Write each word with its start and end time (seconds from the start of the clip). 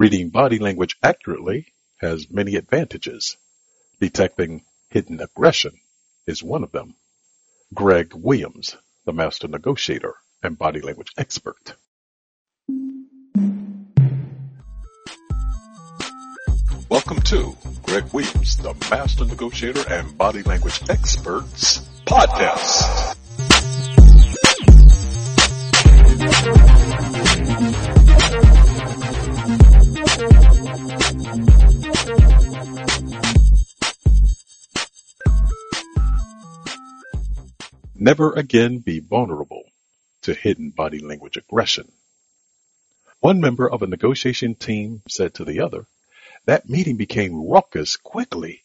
Reading 0.00 0.30
body 0.30 0.58
language 0.58 0.96
accurately 1.02 1.74
has 1.98 2.30
many 2.30 2.56
advantages. 2.56 3.36
Detecting 4.00 4.64
hidden 4.88 5.20
aggression 5.20 5.78
is 6.26 6.42
one 6.42 6.64
of 6.64 6.72
them. 6.72 6.94
Greg 7.74 8.14
Williams, 8.14 8.78
the 9.04 9.12
master 9.12 9.46
negotiator 9.46 10.14
and 10.42 10.56
body 10.56 10.80
language 10.80 11.12
expert. 11.18 11.74
Welcome 16.88 17.20
to 17.24 17.54
Greg 17.82 18.10
Williams, 18.14 18.56
the 18.56 18.74
master 18.90 19.26
negotiator 19.26 19.84
and 19.86 20.16
body 20.16 20.42
language 20.44 20.80
experts 20.88 21.80
podcast. 22.06 23.19
Never 37.94 38.34
again 38.34 38.78
be 38.78 39.00
vulnerable 39.00 39.64
to 40.22 40.34
hidden 40.34 40.68
body 40.68 40.98
language 40.98 41.38
aggression. 41.38 41.90
One 43.20 43.40
member 43.40 43.70
of 43.70 43.82
a 43.82 43.86
negotiation 43.86 44.56
team 44.56 45.00
said 45.08 45.32
to 45.34 45.44
the 45.46 45.60
other, 45.60 45.86
that 46.44 46.68
meeting 46.68 46.98
became 46.98 47.48
raucous 47.48 47.96
quickly. 47.96 48.62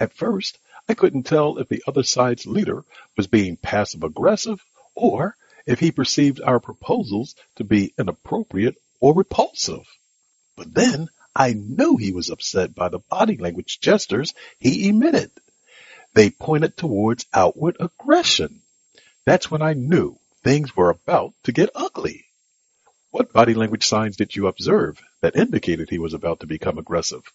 At 0.00 0.14
first, 0.14 0.58
I 0.88 0.94
couldn't 0.94 1.24
tell 1.24 1.58
if 1.58 1.68
the 1.68 1.82
other 1.86 2.04
side's 2.04 2.46
leader 2.46 2.84
was 3.18 3.26
being 3.26 3.58
passive 3.58 4.02
aggressive 4.02 4.64
or 4.94 5.36
if 5.66 5.78
he 5.78 5.90
perceived 5.90 6.40
our 6.40 6.60
proposals 6.60 7.34
to 7.56 7.64
be 7.64 7.92
inappropriate 7.98 8.76
or 8.98 9.12
repulsive. 9.12 9.86
But 10.56 10.72
then 10.72 11.10
I 11.38 11.52
knew 11.52 11.98
he 11.98 12.12
was 12.12 12.30
upset 12.30 12.74
by 12.74 12.88
the 12.88 12.98
body 12.98 13.36
language 13.36 13.78
gestures 13.78 14.32
he 14.58 14.88
emitted. 14.88 15.30
They 16.14 16.30
pointed 16.30 16.78
towards 16.78 17.26
outward 17.34 17.76
aggression. 17.78 18.62
That's 19.26 19.50
when 19.50 19.60
I 19.60 19.74
knew 19.74 20.18
things 20.42 20.74
were 20.74 20.88
about 20.88 21.34
to 21.42 21.52
get 21.52 21.68
ugly. 21.74 22.24
What 23.10 23.34
body 23.34 23.52
language 23.52 23.86
signs 23.86 24.16
did 24.16 24.34
you 24.34 24.46
observe 24.46 25.02
that 25.20 25.36
indicated 25.36 25.90
he 25.90 25.98
was 25.98 26.14
about 26.14 26.40
to 26.40 26.46
become 26.46 26.78
aggressive? 26.78 27.30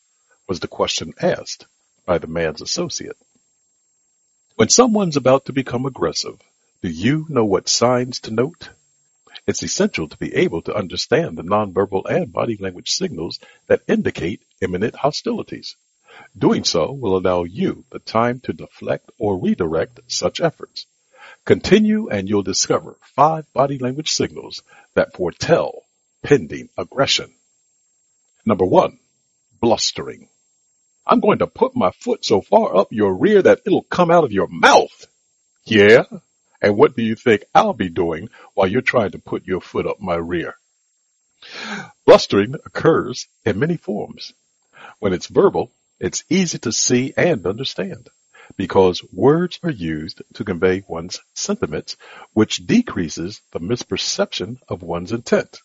was 0.48 0.60
the 0.60 0.68
question 0.68 1.14
asked 1.22 1.68
by 2.04 2.18
the 2.18 2.26
man's 2.28 2.62
associate. 2.62 3.18
When 4.56 4.70
someone's 4.70 5.16
about 5.16 5.46
to 5.46 5.54
become 5.54 5.86
aggressive, 5.86 6.42
do 6.82 6.90
you 6.90 7.28
know 7.30 7.46
what 7.46 7.70
signs 7.70 8.20
to 8.22 8.32
note? 8.32 8.70
It's 9.48 9.64
essential 9.64 10.08
to 10.08 10.18
be 10.18 10.34
able 10.36 10.62
to 10.64 10.76
understand 10.76 11.38
the 11.38 11.44
nonverbal 11.44 12.10
and 12.10 12.32
body 12.32 12.58
language 12.58 12.92
signals 12.92 13.40
that 13.68 13.82
indicate 13.88 14.44
imminent 14.62 14.96
hostilities. 14.96 15.76
Doing 16.38 16.64
so 16.64 16.92
will 16.92 17.18
allow 17.18 17.44
you 17.44 17.86
the 17.90 18.00
time 18.00 18.40
to 18.42 18.54
deflect 18.54 19.10
or 19.18 19.38
redirect 19.38 20.00
such 20.08 20.42
efforts. 20.42 20.86
Continue 21.46 22.10
and 22.10 22.30
you'll 22.30 22.44
discover 22.44 22.98
five 23.16 23.52
body 23.54 23.78
language 23.78 24.12
signals 24.12 24.62
that 24.94 25.14
foretell 25.14 25.84
pending 26.22 26.70
aggression. 26.78 27.34
Number 28.46 28.66
one, 28.66 29.00
blustering. 29.60 30.28
I'm 31.06 31.20
going 31.20 31.40
to 31.40 31.48
put 31.48 31.76
my 31.76 31.92
foot 31.92 32.24
so 32.24 32.42
far 32.42 32.76
up 32.76 32.92
your 32.92 33.14
rear 33.14 33.42
that 33.42 33.62
it'll 33.66 33.84
come 33.84 34.12
out 34.12 34.24
of 34.24 34.32
your 34.32 34.48
mouth. 34.48 35.08
Yeah? 35.66 36.04
And 36.62 36.78
what 36.78 36.96
do 36.96 37.02
you 37.02 37.16
think 37.16 37.44
I'll 37.56 37.74
be 37.74 37.90
doing 37.90 38.30
while 38.54 38.68
you're 38.68 38.82
trying 38.82 39.12
to 39.12 39.20
put 39.20 39.48
your 39.48 39.62
foot 39.62 39.88
up 39.88 40.00
my 40.00 40.16
rear? 40.16 40.56
Blustering 42.06 42.56
occurs 42.66 43.28
in 43.46 43.60
many 43.60 43.78
forms. 43.78 44.34
When 45.00 45.14
it's 45.14 45.28
verbal, 45.28 45.72
it's 46.00 46.24
easy 46.30 46.60
to 46.60 46.72
see 46.72 47.14
and 47.18 47.46
understand 47.46 48.10
because 48.58 49.04
words 49.12 49.60
are 49.64 49.72
used 49.72 50.22
to 50.34 50.44
convey 50.44 50.84
one's 50.88 51.20
sentiments, 51.34 51.98
which 52.34 52.66
decreases 52.66 53.42
the 53.52 53.60
misperception 53.60 54.58
of 54.68 54.82
one's 54.82 55.12
intent. 55.12 55.62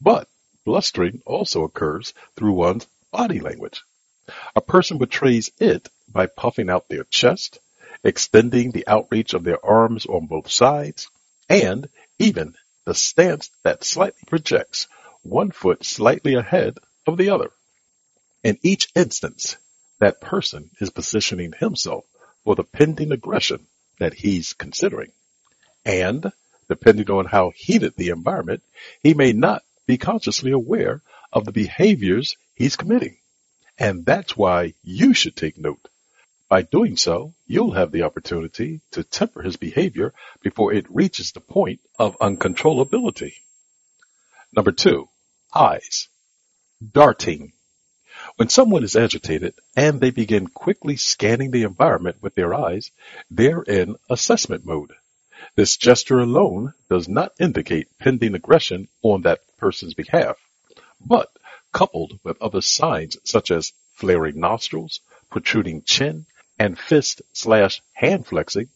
But 0.00 0.28
blustering 0.64 1.22
also 1.24 1.64
occurs 1.64 2.14
through 2.36 2.52
one's 2.52 2.86
body 3.10 3.40
language. 3.40 3.82
A 4.54 4.60
person 4.60 4.98
betrays 4.98 5.50
it 5.58 5.88
by 6.08 6.26
puffing 6.26 6.70
out 6.70 6.88
their 6.88 7.04
chest, 7.04 7.58
extending 8.02 8.70
the 8.70 8.86
outreach 8.86 9.34
of 9.34 9.44
their 9.44 9.64
arms 9.64 10.06
on 10.06 10.26
both 10.26 10.50
sides, 10.50 11.10
and 11.48 11.88
even 12.18 12.54
the 12.84 12.94
stance 12.94 13.50
that 13.62 13.84
slightly 13.84 14.22
projects 14.26 14.88
one 15.22 15.50
foot 15.50 15.84
slightly 15.84 16.34
ahead 16.34 16.78
of 17.06 17.16
the 17.16 17.30
other. 17.30 17.50
In 18.42 18.58
each 18.62 18.88
instance, 18.94 19.56
that 19.98 20.20
person 20.20 20.70
is 20.80 20.90
positioning 20.90 21.52
himself 21.52 22.04
for 22.44 22.54
the 22.54 22.64
pending 22.64 23.12
aggression 23.12 23.66
that 23.98 24.14
he's 24.14 24.54
considering. 24.54 25.12
And 25.84 26.32
depending 26.68 27.10
on 27.10 27.26
how 27.26 27.52
heated 27.54 27.94
the 27.96 28.08
environment, 28.08 28.62
he 29.02 29.12
may 29.12 29.32
not 29.32 29.62
be 29.86 29.98
consciously 29.98 30.52
aware 30.52 31.02
of 31.32 31.44
the 31.44 31.52
behaviors 31.52 32.36
he's 32.54 32.76
committing. 32.76 33.18
And 33.78 34.06
that's 34.06 34.36
why 34.36 34.74
you 34.82 35.12
should 35.12 35.36
take 35.36 35.58
note. 35.58 35.88
By 36.50 36.62
doing 36.62 36.98
so, 36.98 37.32
you'll 37.46 37.72
have 37.72 37.92
the 37.92 38.02
opportunity 38.02 38.82
to 38.90 39.04
temper 39.04 39.40
his 39.40 39.56
behavior 39.56 40.12
before 40.42 40.74
it 40.74 40.84
reaches 40.90 41.32
the 41.32 41.40
point 41.40 41.80
of 41.98 42.18
uncontrollability. 42.18 43.34
Number 44.52 44.72
two, 44.72 45.08
eyes. 45.54 46.08
Darting 46.92 47.52
when 48.36 48.48
someone 48.48 48.84
is 48.84 48.96
agitated 48.96 49.54
and 49.76 50.00
they 50.00 50.10
begin 50.10 50.46
quickly 50.46 50.96
scanning 50.96 51.50
the 51.50 51.62
environment 51.62 52.16
with 52.20 52.34
their 52.34 52.52
eyes, 52.52 52.90
they're 53.30 53.62
in 53.62 53.96
assessment 54.10 54.64
mode. 54.64 54.92
This 55.54 55.76
gesture 55.76 56.18
alone 56.18 56.74
does 56.88 57.08
not 57.08 57.32
indicate 57.40 57.96
pending 57.98 58.34
aggression 58.34 58.88
on 59.02 59.22
that 59.22 59.40
person's 59.56 59.94
behalf, 59.94 60.36
but 61.00 61.30
coupled 61.72 62.18
with 62.22 62.42
other 62.42 62.60
signs 62.60 63.16
such 63.24 63.50
as 63.50 63.72
flaring 63.92 64.38
nostrils, 64.38 65.00
protruding 65.30 65.82
chin, 65.82 66.26
and 66.60 66.78
fist 66.78 67.22
slash 67.32 67.80
hand 67.94 68.26
flexing, 68.26 68.68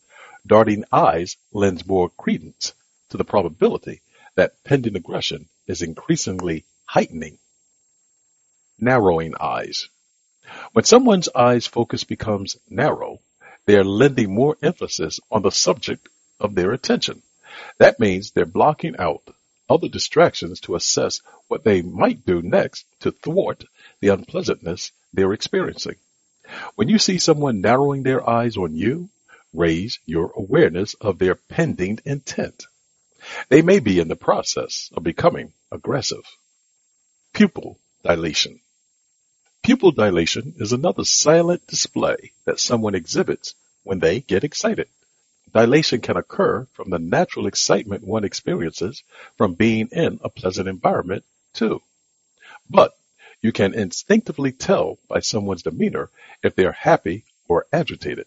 darting 0.47 0.85
eyes 0.91 1.37
lends 1.53 1.87
more 1.87 2.09
credence 2.09 2.73
to 3.11 3.19
the 3.19 3.25
probability 3.25 4.01
that 4.37 4.65
pending 4.65 4.97
aggression 4.97 5.49
is 5.67 5.83
increasingly 5.83 6.65
heightening 6.87 7.39
Narrowing 8.79 9.35
eyes. 9.39 9.89
When 10.73 10.85
someone's 10.85 11.29
eyes 11.35 11.67
focus 11.67 12.05
becomes 12.05 12.57
narrow, 12.69 13.21
they 13.67 13.77
are 13.77 13.85
lending 13.85 14.35
more 14.35 14.57
emphasis 14.63 15.21
on 15.31 15.43
the 15.43 15.53
subject 15.53 16.09
of 16.41 16.55
their 16.55 16.73
attention. 16.73 17.23
That 17.79 18.01
means 18.01 18.31
they're 18.31 18.47
blocking 18.47 18.97
out 18.99 19.23
other 19.69 19.89
distractions 19.89 20.61
to 20.61 20.75
assess 20.75 21.21
what 21.49 21.65
they 21.65 21.83
might 21.83 22.27
do 22.27 22.43
next 22.43 22.87
to 23.01 23.13
thwart 23.13 23.65
the 24.01 24.09
unpleasantness 24.09 24.91
they're 25.13 25.35
experiencing. 25.35 25.97
When 26.75 26.89
you 26.89 26.99
see 26.99 27.19
someone 27.19 27.61
narrowing 27.61 28.03
their 28.03 28.29
eyes 28.29 28.57
on 28.57 28.75
you, 28.75 29.11
raise 29.53 29.99
your 30.07 30.33
awareness 30.37 30.95
of 30.95 31.19
their 31.19 31.35
pending 31.35 32.01
intent. 32.05 32.67
They 33.49 33.63
may 33.63 33.79
be 33.81 34.01
in 34.01 34.09
the 34.09 34.17
process 34.17 34.91
of 34.95 35.03
becoming 35.03 35.53
aggressive. 35.73 36.25
Pupil 37.33 37.79
dilation. 38.03 38.61
Pupil 39.63 39.93
dilation 39.93 40.55
is 40.59 40.73
another 40.73 41.05
silent 41.05 41.67
display 41.67 42.33
that 42.45 42.61
someone 42.61 42.95
exhibits 42.95 43.55
when 43.83 43.99
they 43.99 44.21
get 44.21 44.45
excited. 44.45 44.89
Dilation 45.53 46.01
can 46.01 46.17
occur 46.17 46.67
from 46.73 46.91
the 46.91 46.99
natural 46.99 47.47
excitement 47.47 48.05
one 48.05 48.25
experiences 48.25 49.03
from 49.37 49.55
being 49.55 49.89
in 49.93 50.21
a 50.23 50.29
pleasant 50.29 50.69
environment 50.69 51.25
too. 51.55 51.81
But 52.69 52.93
you 53.45 53.53
can 53.53 53.75
instinctively 53.75 54.53
tell 54.53 54.99
by 55.07 55.21
someone's 55.21 55.65
demeanor 55.65 56.09
if 56.43 56.55
they're 56.55 56.73
happy 56.73 57.27
or 57.47 57.67
agitated. 57.71 58.27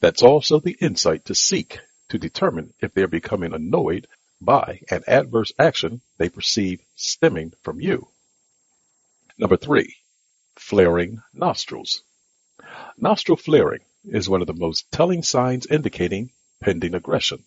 That's 0.00 0.22
also 0.22 0.58
the 0.58 0.78
insight 0.80 1.26
to 1.26 1.34
seek 1.34 1.80
to 2.08 2.16
determine 2.16 2.72
if 2.80 2.94
they're 2.94 3.08
becoming 3.08 3.52
annoyed 3.52 4.06
by 4.40 4.80
an 4.90 5.02
adverse 5.06 5.52
action 5.58 6.00
they 6.16 6.30
perceive 6.30 6.80
stemming 6.96 7.52
from 7.62 7.78
you. 7.78 8.08
Number 9.36 9.58
three, 9.58 9.96
Flaring 10.56 11.22
nostrils. 11.34 12.02
Nostril 12.96 13.36
flaring 13.36 13.82
is 14.06 14.30
one 14.30 14.40
of 14.40 14.46
the 14.46 14.54
most 14.54 14.90
telling 14.90 15.22
signs 15.22 15.66
indicating 15.66 16.30
pending 16.58 16.94
aggression. 16.94 17.44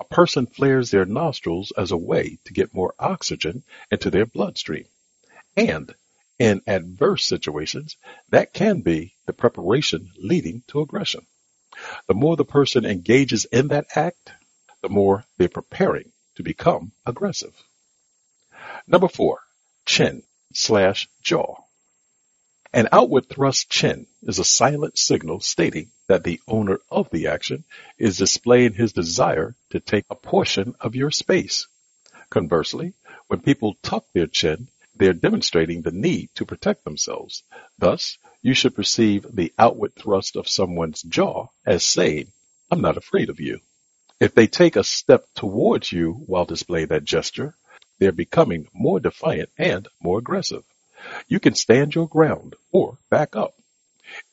A 0.00 0.04
person 0.04 0.46
flares 0.46 0.90
their 0.90 1.04
nostrils 1.04 1.72
as 1.76 1.92
a 1.92 1.96
way 1.96 2.40
to 2.46 2.52
get 2.52 2.74
more 2.74 2.94
oxygen 2.98 3.62
into 3.92 4.10
their 4.10 4.26
bloodstream. 4.26 4.86
And 5.56 5.94
in 6.38 6.62
adverse 6.66 7.24
situations, 7.24 7.96
that 8.30 8.52
can 8.52 8.80
be 8.80 9.14
the 9.26 9.32
preparation 9.32 10.10
leading 10.18 10.62
to 10.68 10.80
aggression. 10.80 11.26
The 12.08 12.14
more 12.14 12.36
the 12.36 12.44
person 12.44 12.84
engages 12.84 13.44
in 13.46 13.68
that 13.68 13.86
act, 13.94 14.32
the 14.82 14.88
more 14.88 15.24
they're 15.36 15.48
preparing 15.48 16.12
to 16.36 16.42
become 16.42 16.92
aggressive. 17.04 17.54
Number 18.86 19.08
four, 19.08 19.40
chin 19.84 20.22
slash 20.52 21.08
jaw. 21.22 21.56
An 22.72 22.88
outward 22.92 23.28
thrust 23.28 23.70
chin 23.70 24.06
is 24.22 24.38
a 24.38 24.44
silent 24.44 24.98
signal 24.98 25.40
stating 25.40 25.90
that 26.08 26.24
the 26.24 26.40
owner 26.46 26.78
of 26.90 27.08
the 27.10 27.28
action 27.28 27.64
is 27.98 28.18
displaying 28.18 28.74
his 28.74 28.92
desire 28.92 29.54
to 29.70 29.80
take 29.80 30.04
a 30.10 30.14
portion 30.14 30.74
of 30.80 30.94
your 30.94 31.10
space. 31.10 31.68
Conversely, 32.28 32.92
when 33.28 33.40
people 33.40 33.76
tuck 33.82 34.04
their 34.12 34.26
chin, 34.26 34.68
they're 34.98 35.12
demonstrating 35.12 35.82
the 35.82 35.90
need 35.90 36.30
to 36.34 36.46
protect 36.46 36.84
themselves. 36.84 37.42
Thus, 37.78 38.18
you 38.42 38.54
should 38.54 38.74
perceive 38.74 39.26
the 39.30 39.52
outward 39.58 39.94
thrust 39.94 40.36
of 40.36 40.48
someone's 40.48 41.02
jaw 41.02 41.48
as 41.64 41.84
saying, 41.84 42.32
I'm 42.70 42.80
not 42.80 42.96
afraid 42.96 43.28
of 43.28 43.40
you. 43.40 43.60
If 44.20 44.34
they 44.34 44.46
take 44.46 44.76
a 44.76 44.84
step 44.84 45.26
towards 45.34 45.92
you 45.92 46.12
while 46.12 46.44
displaying 46.44 46.88
that 46.88 47.04
gesture, 47.04 47.54
they're 47.98 48.12
becoming 48.12 48.68
more 48.72 49.00
defiant 49.00 49.50
and 49.58 49.88
more 50.00 50.18
aggressive. 50.18 50.64
You 51.28 51.40
can 51.40 51.54
stand 51.54 51.94
your 51.94 52.08
ground 52.08 52.54
or 52.72 52.98
back 53.10 53.36
up. 53.36 53.54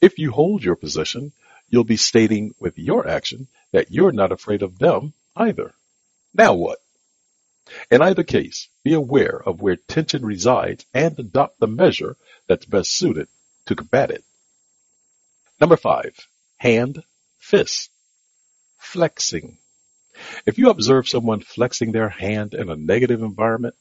If 0.02 0.20
you 0.20 0.32
hold 0.32 0.64
your 0.64 0.76
position, 0.76 1.32
you'll 1.70 1.84
be 1.84 1.98
stating 1.98 2.54
with 2.60 2.78
your 2.78 3.08
action 3.08 3.48
that 3.72 3.92
you're 3.92 4.12
not 4.12 4.32
afraid 4.32 4.62
of 4.62 4.78
them 4.78 5.14
either. 5.36 5.74
Now 6.34 6.54
what? 6.54 6.80
In 7.90 8.02
either 8.02 8.24
case, 8.24 8.68
be 8.84 8.94
aware 8.94 9.42
of 9.46 9.62
where 9.62 9.76
tension 9.76 10.26
resides 10.26 10.86
and 10.94 11.18
adopt 11.18 11.60
the 11.60 11.68
measure 11.68 12.18
that's 12.48 12.66
best 12.66 12.92
suited 12.92 13.28
to 13.66 13.76
combat 13.76 14.12
it. 14.12 14.24
Number 15.60 15.78
five, 15.78 16.28
hand, 16.58 17.04
fist, 17.40 17.90
flexing. 18.78 19.58
If 20.46 20.58
you 20.58 20.70
observe 20.70 21.08
someone 21.08 21.40
flexing 21.40 21.92
their 21.92 22.10
hand 22.10 22.54
in 22.54 22.70
a 22.70 22.76
negative 22.76 23.22
environment, 23.22 23.76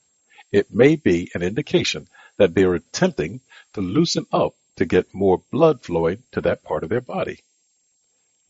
it 0.52 0.73
may 0.73 0.96
be 0.96 1.31
an 1.34 1.43
indication 1.43 2.08
that 2.37 2.55
they 2.55 2.64
are 2.64 2.75
attempting 2.75 3.40
to 3.75 3.81
loosen 3.81 4.26
up 4.32 4.55
to 4.76 4.84
get 4.84 5.12
more 5.12 5.43
blood 5.50 5.82
flowing 5.82 6.23
to 6.32 6.40
that 6.43 6.62
part 6.62 6.84
of 6.84 6.88
their 6.88 7.00
body. 7.00 7.40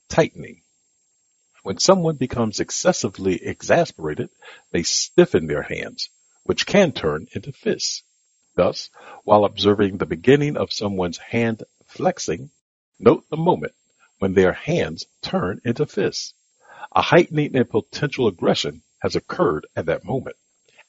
Tightening. 0.08 0.62
When 1.62 1.78
someone 1.78 2.16
becomes 2.16 2.58
excessively 2.58 3.44
exasperated, 3.44 4.30
they 4.72 4.82
stiffen 4.82 5.46
their 5.46 5.62
hands, 5.62 6.10
which 6.42 6.66
can 6.66 6.92
turn 6.92 7.28
into 7.32 7.52
fists. 7.52 8.02
Thus, 8.54 8.90
while 9.24 9.44
observing 9.44 9.98
the 9.98 10.06
beginning 10.06 10.56
of 10.56 10.72
someone's 10.72 11.18
hand 11.18 11.62
flexing, 11.86 12.50
note 12.98 13.24
the 13.30 13.36
moment 13.36 13.74
when 14.18 14.34
their 14.34 14.52
hands 14.52 15.06
turn 15.22 15.60
into 15.64 15.86
fists. 15.86 16.34
A 16.90 17.00
heightening 17.00 17.54
in 17.54 17.64
potential 17.64 18.26
aggression 18.26 18.82
has 18.98 19.16
occurred 19.16 19.66
at 19.76 19.86
that 19.86 20.04
moment, 20.04 20.36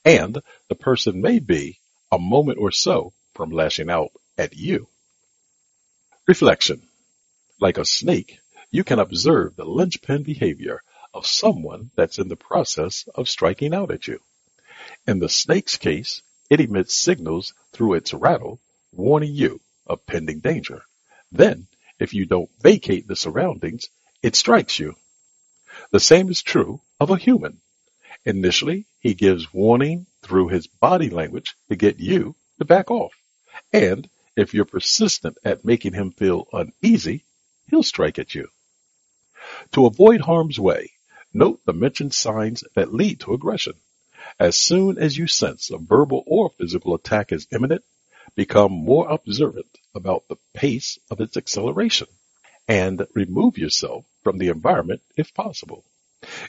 and 0.04 0.42
the 0.70 0.76
person 0.76 1.22
may 1.22 1.40
be 1.40 1.80
a 2.12 2.20
moment 2.20 2.58
or 2.60 2.72
so 2.72 3.14
from 3.36 3.52
lashing 3.52 3.90
out 3.90 4.12
at 4.38 4.56
you. 4.56 4.88
Reflection. 6.28 6.82
Like 7.60 7.78
a 7.78 7.86
snake, 7.86 8.40
you 8.74 8.84
can 8.84 8.98
observe 8.98 9.56
the 9.56 9.64
linchpin 9.64 10.24
behavior 10.24 10.82
of 11.14 11.28
someone 11.28 11.92
that's 11.96 12.18
in 12.18 12.28
the 12.28 12.36
process 12.36 13.08
of 13.14 13.30
striking 13.30 13.72
out 13.72 13.92
at 13.92 14.08
you. 14.08 14.20
In 15.06 15.20
the 15.20 15.30
snake's 15.30 15.78
case, 15.78 16.24
it 16.50 16.60
emits 16.60 16.96
signals 16.96 17.54
through 17.72 17.94
its 17.94 18.16
rattle 18.16 18.60
warning 18.92 19.32
you 19.32 19.62
of 19.86 20.04
pending 20.08 20.40
danger. 20.40 20.82
Then, 21.32 21.68
if 22.00 22.16
you 22.16 22.26
don't 22.26 22.50
vacate 22.62 23.08
the 23.08 23.16
surroundings, 23.16 23.90
it 24.24 24.36
strikes 24.36 24.80
you. 24.80 24.96
The 25.92 26.00
same 26.00 26.30
is 26.30 26.42
true 26.42 26.82
of 27.00 27.12
a 27.12 27.18
human. 27.18 27.62
Initially, 28.26 28.86
he 29.00 29.14
gives 29.14 29.54
warning 29.54 30.08
through 30.24 30.48
his 30.48 30.66
body 30.66 31.12
language 31.12 31.54
to 31.70 31.76
get 31.76 32.00
you 32.00 32.36
to 32.58 32.66
back 32.66 32.90
off. 32.90 33.14
And 33.72 34.10
if 34.36 34.56
you're 34.56 34.66
persistent 34.66 35.38
at 35.46 35.64
making 35.64 35.94
him 35.94 36.10
feel 36.10 36.48
uneasy, 36.52 37.24
he'll 37.70 37.84
strike 37.84 38.18
at 38.18 38.34
you. 38.34 38.50
To 39.74 39.86
avoid 39.86 40.22
harm's 40.22 40.60
way, 40.60 40.92
note 41.34 41.62
the 41.66 41.74
mentioned 41.74 42.14
signs 42.14 42.64
that 42.76 42.94
lead 42.94 43.20
to 43.22 43.34
aggression. 43.34 43.74
As 44.40 44.56
soon 44.56 44.98
as 44.98 45.18
you 45.18 45.28
sense 45.28 45.70
a 45.70 45.78
verbal 45.78 46.24
or 46.26 46.50
physical 46.52 46.96
attack 46.96 47.32
is 47.32 47.48
imminent, 47.52 47.84
become 48.36 48.72
more 48.72 49.10
observant 49.10 49.78
about 49.94 50.28
the 50.28 50.38
pace 50.54 50.98
of 51.12 51.20
its 51.20 51.38
acceleration 51.38 52.08
and 52.68 53.06
remove 53.14 53.58
yourself 53.58 54.06
from 54.24 54.38
the 54.38 54.48
environment 54.48 55.02
if 55.18 55.34
possible. 55.34 55.84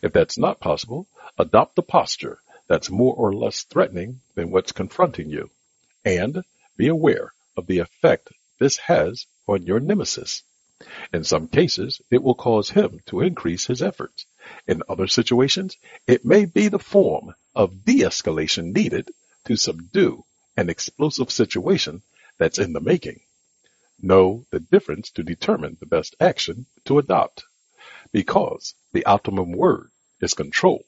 If 0.02 0.12
that's 0.12 0.38
not 0.38 0.60
possible, 0.60 1.08
adopt 1.36 1.78
a 1.78 1.82
posture 1.82 2.38
that's 2.68 2.90
more 2.90 3.14
or 3.14 3.34
less 3.34 3.64
threatening 3.64 4.20
than 4.34 4.50
what's 4.50 4.72
confronting 4.72 5.28
you, 5.28 5.50
and 6.04 6.44
be 6.76 6.88
aware 6.88 7.32
of 7.56 7.66
the 7.66 7.80
effect 7.80 8.32
this 8.58 8.76
has 8.78 9.26
on 9.46 9.64
your 9.64 9.80
nemesis. 9.80 10.42
In 11.12 11.22
some 11.24 11.46
cases, 11.48 12.00
it 12.10 12.22
will 12.22 12.34
cause 12.34 12.70
him 12.70 13.00
to 13.06 13.20
increase 13.20 13.66
his 13.66 13.82
efforts. 13.82 14.26
In 14.66 14.82
other 14.88 15.06
situations, 15.06 15.76
it 16.06 16.24
may 16.24 16.44
be 16.44 16.68
the 16.68 16.78
form 16.78 17.34
of 17.54 17.84
de-escalation 17.84 18.74
needed 18.74 19.10
to 19.44 19.56
subdue 19.56 20.24
an 20.56 20.70
explosive 20.70 21.30
situation 21.30 22.02
that's 22.38 22.58
in 22.58 22.72
the 22.72 22.80
making. 22.80 23.20
Know 24.00 24.44
the 24.50 24.60
difference 24.60 25.10
to 25.12 25.22
determine 25.22 25.76
the 25.78 25.86
best 25.86 26.16
action 26.20 26.66
to 26.86 26.98
adopt 26.98 27.44
because 28.12 28.74
the 28.92 29.06
optimum 29.06 29.52
word 29.52 29.90
is 30.20 30.34
control 30.34 30.84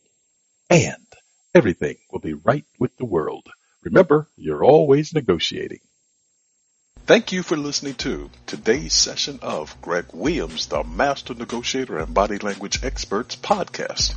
and 0.68 1.06
everything 1.54 1.96
will 2.10 2.20
be 2.20 2.34
right 2.34 2.64
with 2.78 2.96
the 2.96 3.04
world. 3.04 3.48
Remember, 3.82 4.28
you're 4.36 4.64
always 4.64 5.14
negotiating. 5.14 5.80
Thank 7.06 7.31
you 7.31 7.44
for 7.44 7.56
listening 7.56 7.94
to 7.97 8.31
today's 8.47 8.93
session 8.93 9.38
of 9.41 9.81
Greg 9.81 10.06
Williams, 10.12 10.67
the 10.67 10.82
Master 10.82 11.35
Negotiator 11.35 11.99
and 11.99 12.12
Body 12.12 12.38
Language 12.38 12.82
Experts 12.82 13.37
podcast. 13.37 14.17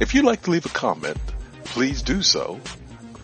If 0.00 0.14
you'd 0.14 0.24
like 0.24 0.42
to 0.42 0.52
leave 0.52 0.64
a 0.64 0.68
comment, 0.68 1.16
please 1.64 2.00
do 2.00 2.22
so 2.22 2.60